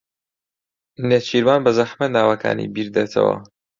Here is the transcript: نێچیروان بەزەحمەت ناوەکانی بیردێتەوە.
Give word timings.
نێچیروان 1.07 1.59
بەزەحمەت 1.65 2.11
ناوەکانی 2.17 2.71
بیردێتەوە. 2.73 3.35